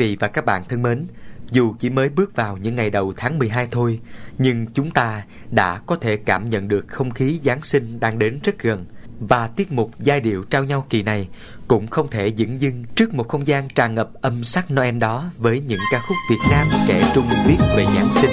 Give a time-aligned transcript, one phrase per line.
[0.00, 1.06] vị và các bạn thân mến,
[1.50, 4.00] dù chỉ mới bước vào những ngày đầu tháng 12 thôi,
[4.38, 8.40] nhưng chúng ta đã có thể cảm nhận được không khí Giáng sinh đang đến
[8.44, 8.84] rất gần.
[9.20, 11.28] Và tiết mục giai điệu trao nhau kỳ này
[11.68, 15.30] cũng không thể dững dưng trước một không gian tràn ngập âm sắc Noel đó
[15.36, 18.30] với những ca khúc Việt Nam kể trung viết về Giáng sinh.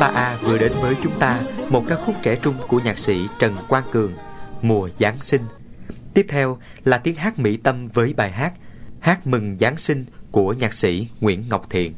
[0.00, 3.26] Ba A vừa đến với chúng ta một ca khúc trẻ trung của nhạc sĩ
[3.38, 4.12] Trần Quang Cường,
[4.62, 5.42] Mùa Giáng sinh.
[6.14, 8.52] Tiếp theo là tiếng hát mỹ tâm với bài hát
[9.00, 11.94] Hát mừng Giáng sinh của nhạc sĩ Nguyễn Ngọc Thiện.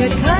[0.00, 0.39] should come.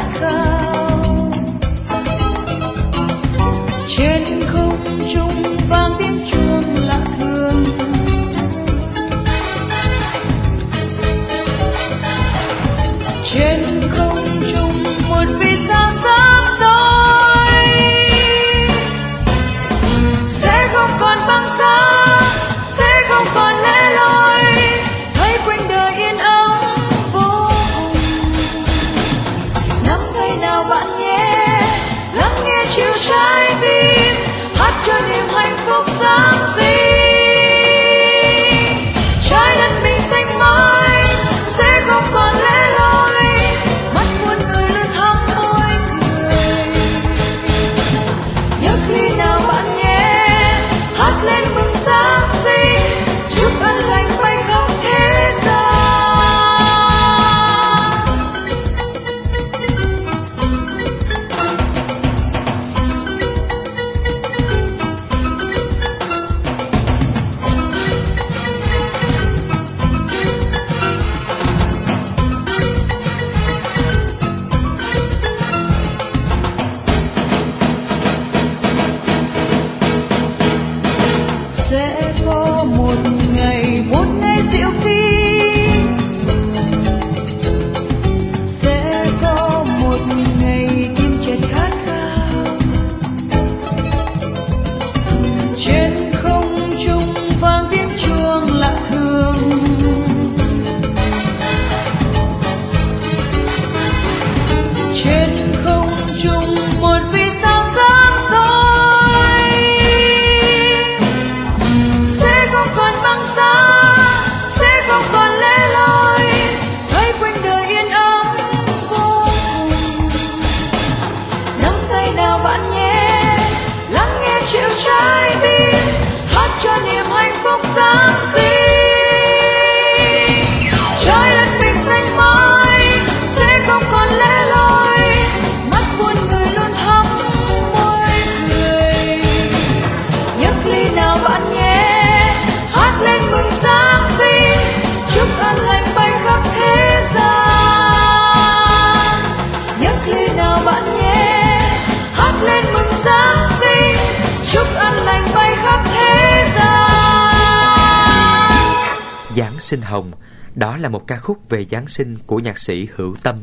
[159.40, 160.12] Giáng sinh hồng
[160.54, 163.36] đó là một ca khúc về Giáng sinh của nhạc sĩ Hữu Tâm,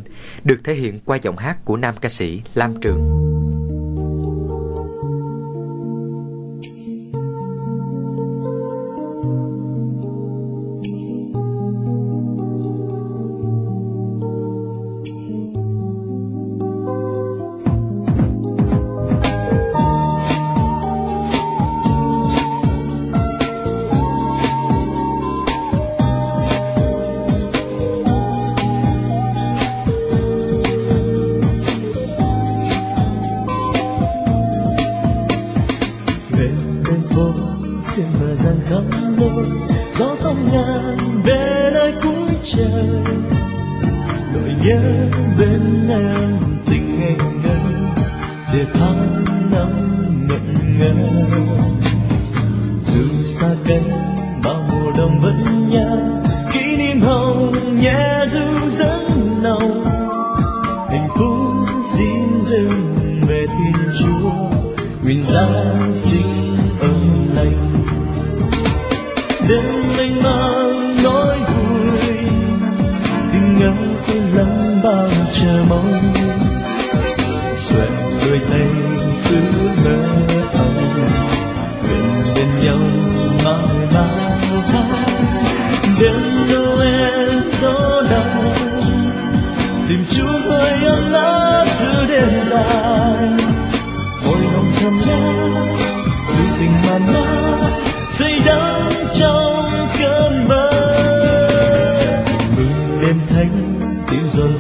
[0.44, 3.37] được thể hiện qua giọng hát của nam ca sĩ Lam Trường.
[38.70, 39.46] cầm môi
[40.00, 40.77] gió không ngờ
[69.98, 72.18] mênh mang nỗi vui.
[73.34, 73.76] Tìm ngắm
[74.08, 76.14] quên lắm bao chờ mong.
[77.56, 77.90] Xuân
[78.26, 78.68] đôi tay
[79.30, 79.36] cứ
[79.86, 80.00] mơ
[80.54, 80.74] thầm.
[81.90, 82.80] Gần bên nhau
[83.46, 84.28] mãi mãi
[86.00, 86.38] đêm
[86.82, 88.44] em gió đau
[89.90, 92.97] tìm chút hơi ấm áp giữa đêm dài.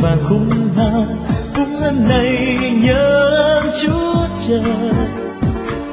[0.08, 0.92] mà khung hà
[1.56, 4.92] cũng ngân này nhớ Chúa trời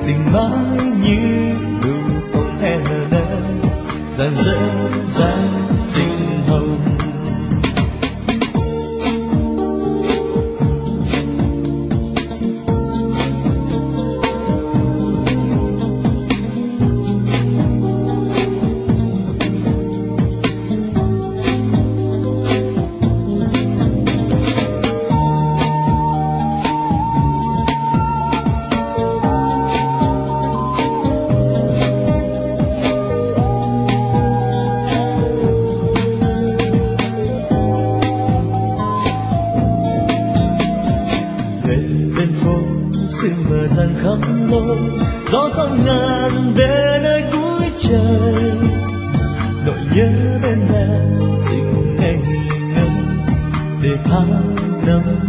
[0.07, 1.34] tình mãi như
[45.33, 48.53] gió không ngàn về nơi cuối trời.
[49.67, 50.09] Nỗi nhớ
[50.43, 50.91] bên em,
[51.51, 52.19] tình ngày
[52.75, 53.17] ngân
[53.83, 55.24] để tháng năm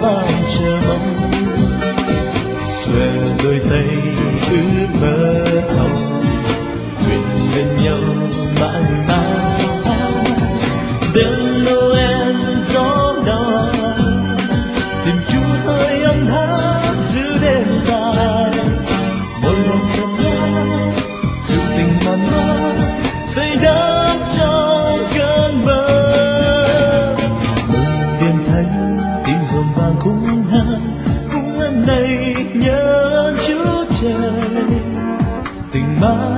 [0.00, 1.19] không lắm bao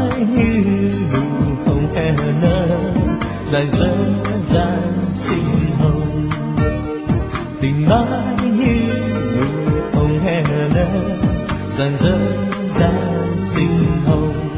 [0.02, 0.62] mãi như
[1.12, 1.20] nụ
[1.66, 2.92] không e nơ
[3.50, 3.94] dài dơ
[4.50, 6.28] gian sinh hồng.
[7.60, 8.74] Tình mãi như
[9.36, 10.44] nụ không e
[10.74, 10.86] nơ
[11.78, 12.18] dài dơ
[12.78, 14.51] gian sinh hồng.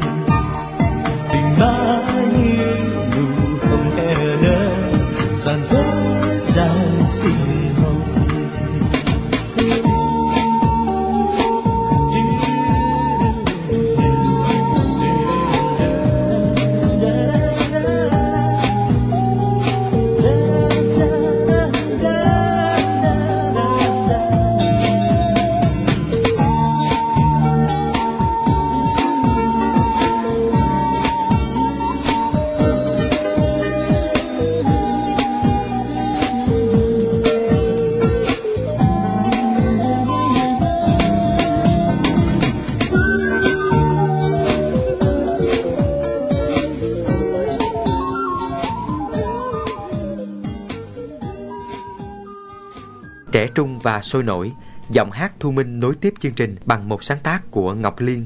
[53.55, 54.51] Trung và sôi nổi,
[54.89, 58.25] giọng hát Thu Minh nối tiếp chương trình bằng một sáng tác của Ngọc Liên,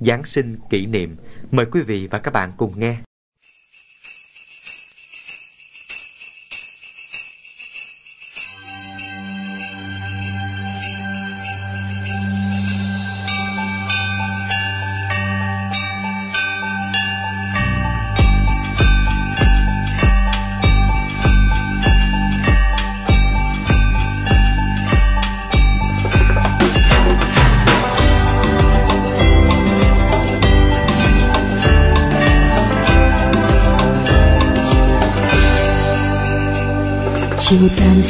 [0.00, 1.16] Giáng sinh kỷ niệm.
[1.50, 2.96] Mời quý vị và các bạn cùng nghe.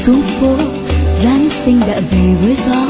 [0.07, 0.57] Xuống phố,
[1.23, 2.87] giáng sinh đã về với gió.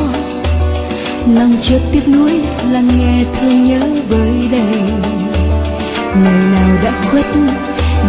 [1.35, 2.33] Lòng chợt tiếc nuối,
[2.73, 4.83] lắng nghe thương nhớ với đầy.
[6.23, 7.26] Ngày nào đã khuất,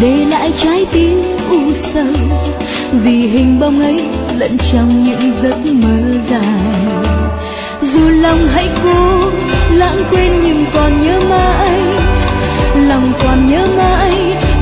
[0.02, 2.14] để lại trái tim u sầu.
[3.04, 4.02] Vì hình bóng ấy
[4.38, 5.98] lẫn trong những giấc mơ
[6.30, 7.02] dài.
[7.82, 9.30] Dù lòng hãy cố
[9.72, 11.82] lãng quên nhưng còn nhớ mãi.
[12.88, 14.14] Lòng còn nhớ mãi,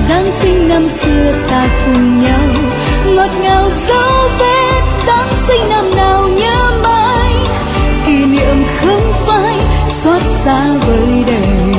[0.09, 2.68] giáng sinh năm xưa ta cùng nhau
[3.15, 7.33] ngọt ngào dấu vết giáng sinh năm nào nhớ mãi.
[8.05, 9.57] Kỷ niệm không phai
[9.89, 11.75] xót xa với đời.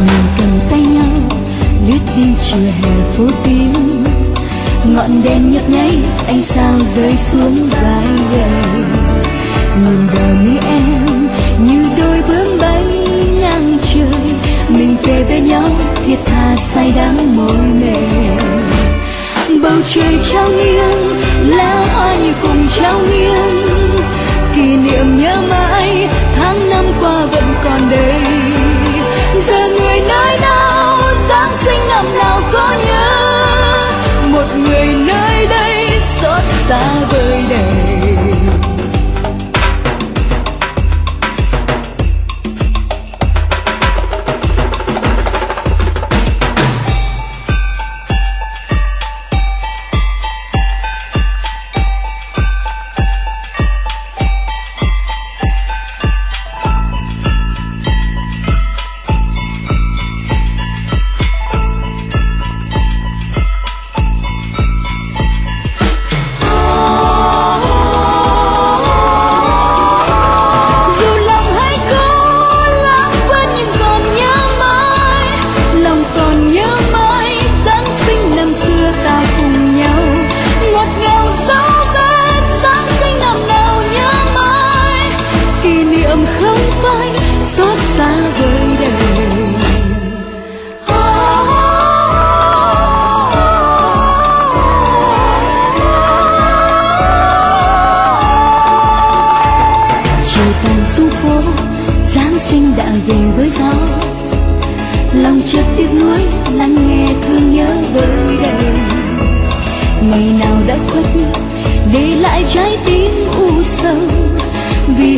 [0.00, 1.38] Mình cầm tay nhau,
[1.88, 4.04] lướt đi chiều hè phố tím.
[4.84, 8.84] Ngọn đèn nhấp nháy, ánh sao rơi xuống vai gầy
[9.76, 12.84] nhìn đời em, như đôi bướm bay
[13.40, 14.20] ngang trời.
[14.68, 15.70] Mình kề bên nhau,
[16.06, 18.60] thiết tha say đắm môi mềm.
[19.62, 21.20] Bầu trời trao nghiêng,
[21.56, 23.66] lá hoa như cùng trao nghiêng.
[24.54, 28.22] Kỷ niệm nhớ mãi, tháng năm qua vẫn còn đây.
[29.46, 30.98] Giờ người nơi nào,
[31.28, 33.40] giáng sinh năm nào có nhớ?
[34.32, 37.79] Một người nơi đây xót xa vơi đầy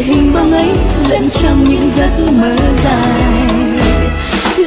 [0.02, 0.68] hình bóng ấy
[1.08, 3.22] lẫn trong những giấc mơ dài.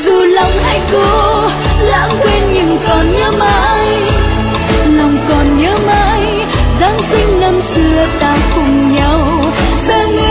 [0.04, 3.88] Dù lòng anh cố lãng quên nhưng còn nhớ mãi,
[4.98, 6.22] lòng còn nhớ mãi,
[6.80, 9.20] giáng sinh năm xưa ta cùng nhau,
[9.88, 10.25] giờ người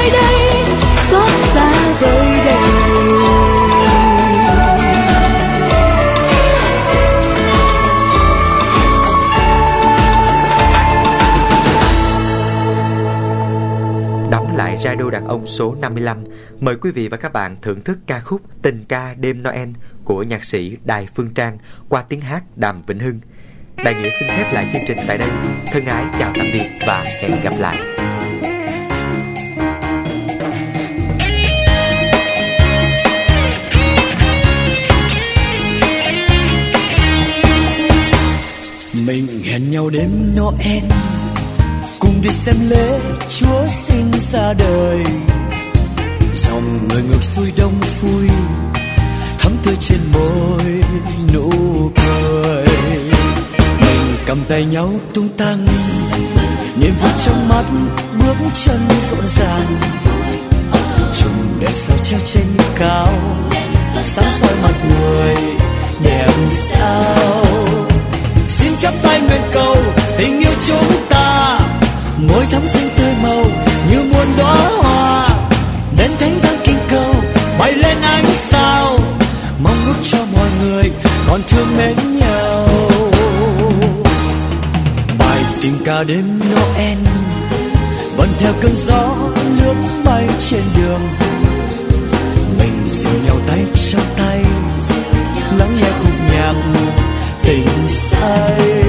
[0.00, 2.60] nơi đây, xót xa vơi đầy
[14.30, 16.24] Đóng lại radio đàn ông số 55
[16.60, 19.68] Mời quý vị và các bạn thưởng thức ca khúc Tình ca đêm Noel
[20.04, 21.58] của nhạc sĩ Đài Phương Trang
[21.88, 23.20] qua tiếng hát Đàm Vĩnh Hưng.
[23.76, 25.28] Đại Nghĩa xin khép lại chương trình tại đây.
[25.72, 27.78] Thân ái chào tạm biệt và hẹn gặp lại.
[39.10, 40.84] Mình hẹn nhau đêm Noel.
[41.98, 45.04] Cùng đi xem lễ Chúa sinh ra đời.
[46.34, 48.28] Dòng người ngược xuôi đông vui,
[49.38, 50.64] thắm tươi trên môi
[51.34, 51.50] nụ
[51.96, 52.66] cười.
[53.80, 55.66] Mình cầm tay nhau tung tăng,
[56.76, 57.64] niềm vui trong mắt
[58.18, 59.80] bước chân rộn ràng.
[61.12, 62.46] Trùng đèn sao treo trên
[62.78, 63.12] cao,
[64.06, 65.34] sáng soi mặt người
[66.02, 67.69] đẹp sao
[69.30, 69.76] bên nguyện cầu
[70.18, 71.58] tình yêu chúng ta.
[72.18, 73.44] Môi thắm xinh tươi màu
[73.90, 75.28] như muôn đóa hoa.
[75.96, 77.14] Đến thánh thang kinh cầu,
[77.58, 78.98] bay lên ánh sao.
[79.62, 80.90] Mong ước cho mọi người
[81.28, 82.68] còn thương mến nhau.
[85.18, 86.98] Bài tình ca đêm Noel,
[88.16, 89.08] vẫn theo cơn gió
[89.60, 91.08] lướt bay trên đường.
[92.58, 94.44] Mình dìu nhau tay trong tay,
[95.58, 96.54] lắng nghe khúc nhạc
[97.42, 98.79] tình say.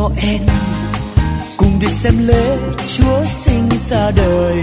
[0.00, 0.40] Noel.
[1.56, 4.54] Cùng đi xem lễ Chúa sinh ra đời.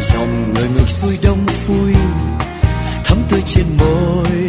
[0.00, 1.94] Dòng người ngược xuôi đông vui,
[3.04, 4.48] thắm tươi trên môi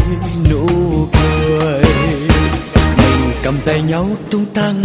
[0.50, 0.68] nụ
[1.14, 1.84] cười.
[2.98, 4.84] Mình cầm tay nhau tung tăng,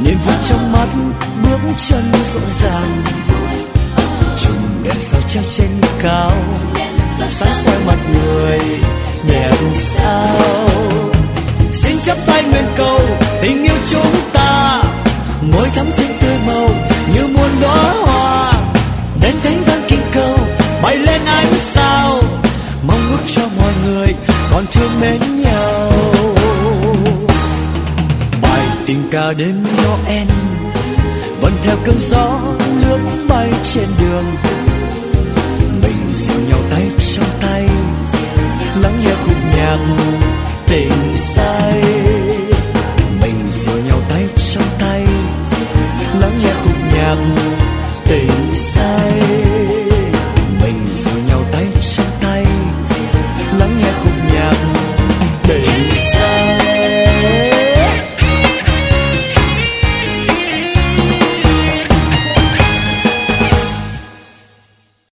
[0.00, 0.88] niềm vui trong mắt
[1.42, 3.02] bước chân rộn ràng.
[4.36, 5.70] Chung đèn sao treo trên
[6.02, 6.32] cao,
[7.30, 8.60] sáng soi mặt người
[9.28, 11.05] đẹp sao.
[15.76, 16.68] Thắm xinh tươi màu
[17.14, 18.52] như muôn đóa hoa.
[19.22, 20.38] Đến thánh vang kinh cầu,
[20.82, 22.22] bay lên ánh sao.
[22.86, 24.14] Mong ước cho mọi người
[24.52, 25.92] còn thương mến nhau.
[28.42, 30.28] Bài tình ca đêm Noel,
[31.40, 32.38] vẫn theo cơn gió
[32.80, 34.24] lướt bay trên đường.
[35.82, 36.82] Mình dìu nhau tay
[37.14, 37.68] trong tay,
[38.80, 39.78] lắng nghe khúc nhạc
[40.66, 42.05] tình say.
[47.18, 47.45] I'm